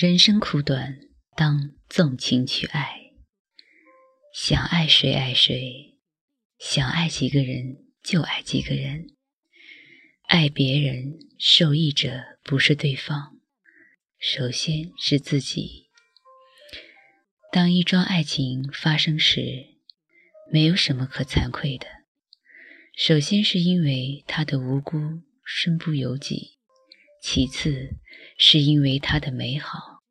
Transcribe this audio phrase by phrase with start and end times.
[0.00, 1.00] 人生苦短，
[1.34, 3.14] 当纵情去爱。
[4.32, 5.98] 想爱谁爱谁，
[6.56, 9.16] 想爱几个人就爱几个人。
[10.28, 13.40] 爱别人受益者不是对方，
[14.20, 15.88] 首先是自己。
[17.50, 19.80] 当一桩爱情发生时，
[20.52, 21.88] 没有什么可惭愧的。
[22.96, 24.96] 首先是因为他的无辜，
[25.44, 26.57] 身不由己。
[27.20, 27.96] 其次，
[28.38, 30.02] 是因为它的美好，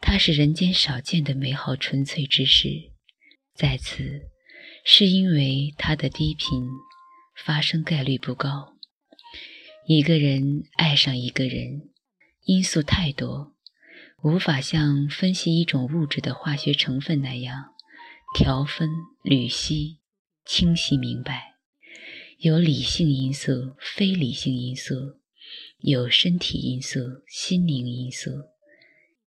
[0.00, 2.92] 它是人间少见的美好纯粹之事；
[3.54, 4.30] 再次，
[4.84, 6.68] 是因为它的低频，
[7.36, 8.74] 发生概率不高。
[9.86, 11.90] 一个人爱上一个人，
[12.44, 13.54] 因素太多，
[14.22, 17.74] 无法像分析一种物质的化学成分那样
[18.34, 18.88] 调分、
[19.22, 19.98] 缕析、
[20.44, 21.54] 清晰明白。
[22.38, 25.20] 有理性因素，非理性因素。
[25.78, 28.30] 有身体因素、心灵因素，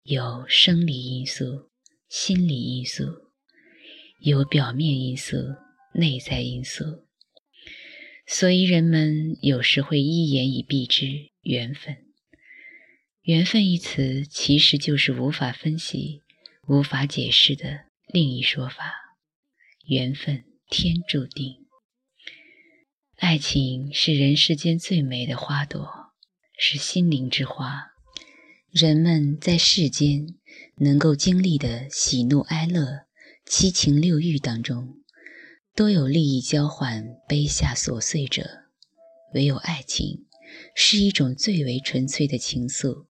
[0.04, 1.70] 有生理因素、
[2.10, 3.04] 心理因素，
[4.20, 5.38] 有表面因素、
[5.94, 7.06] 内在因素。
[8.26, 11.98] 所以人们有时会一言以蔽之：缘分。
[13.22, 16.24] 缘分一词其实就是无法分析、
[16.68, 18.94] 无法解释的另一说法。
[19.86, 21.68] 缘分，天注定。
[23.18, 25.97] 爱情是人世间最美的花朵。
[26.60, 27.92] 是心灵之花，
[28.72, 30.34] 人们在世间
[30.78, 33.06] 能够经历的喜怒哀乐、
[33.46, 34.96] 七情六欲当中，
[35.76, 38.64] 多有利益交换、卑下琐碎者。
[39.36, 40.26] 唯有爱情
[40.74, 43.06] 是一种最为纯粹的情愫，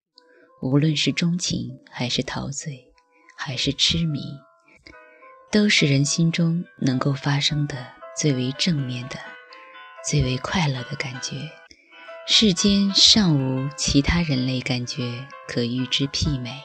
[0.61, 2.93] 无论是钟情，还是陶醉，
[3.39, 4.21] 还是痴迷，
[5.53, 9.17] 都是人心中能够发生的最为正面的、
[10.09, 11.37] 最为快乐的感觉。
[12.29, 16.61] 世间尚无其他人类感觉可与之媲美，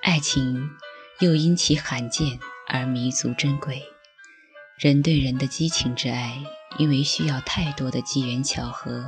[0.00, 0.70] 爱情
[1.18, 2.38] 又因其罕见
[2.68, 3.82] 而弥足珍贵。
[4.78, 6.40] 人对人的激情之爱，
[6.78, 9.06] 因为需要太多的机缘巧合，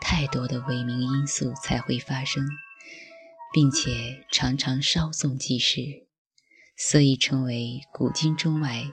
[0.00, 2.46] 太多的伪名因素才会发生，
[3.52, 6.06] 并且常常稍纵即逝，
[6.76, 8.84] 所以成为古今中外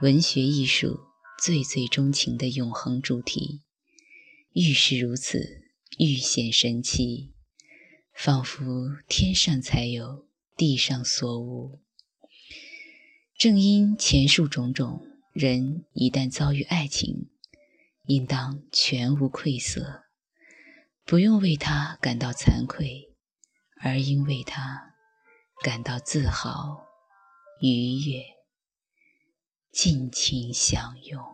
[0.00, 1.00] 文学艺术
[1.38, 3.60] 最最钟情的永恒主题。
[4.54, 5.64] 愈是如此，
[5.98, 7.34] 愈显神奇，
[8.14, 8.62] 仿佛
[9.08, 11.82] 天上才有，地上所无。
[13.36, 17.30] 正因前述种种，人一旦遭遇爱情，
[18.04, 20.04] 应当全无愧色，
[21.04, 23.12] 不用为他感到惭愧，
[23.80, 24.94] 而应为他
[25.64, 26.86] 感到自豪、
[27.60, 28.22] 愉悦，
[29.72, 31.33] 尽情享用。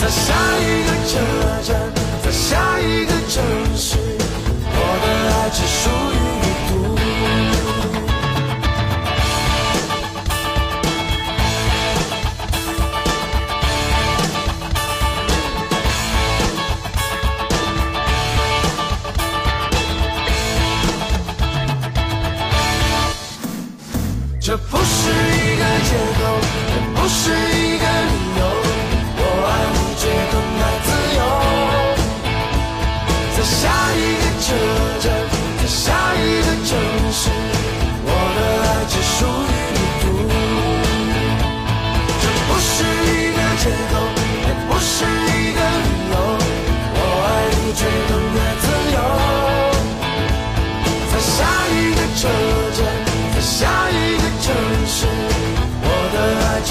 [0.00, 1.12] 在下一个车
[1.62, 1.76] 站
[2.22, 3.44] 在下一个城
[3.76, 3.98] 市
[4.72, 6.19] 我的爱只属于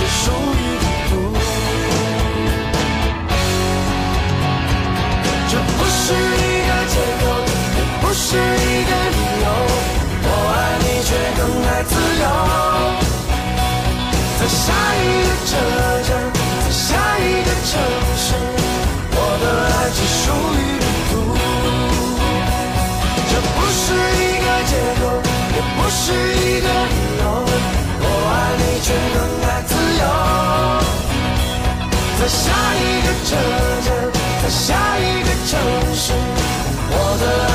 [0.09, 1.11] 属于旅途，
[5.50, 7.23] 这不是一个借口，
[7.77, 8.38] 也不是一
[8.85, 9.47] 个理由。
[10.21, 11.91] 我爱你，却更爱自
[12.21, 12.25] 由。
[14.39, 14.63] 在下
[14.95, 15.51] 一个车
[16.07, 16.09] 站，
[16.63, 16.85] 在下
[17.19, 17.71] 一个城
[18.17, 18.27] 市，
[19.11, 19.45] 我的
[19.75, 20.23] 爱只属
[20.56, 21.13] 于旅途。
[23.29, 23.81] 这不是
[24.17, 25.01] 一个借口，
[25.56, 27.49] 也不是一个理由。
[32.30, 33.36] 下一个车
[33.86, 34.12] 站
[34.44, 35.60] 在下一个城
[35.96, 36.14] 市
[36.92, 37.49] 我的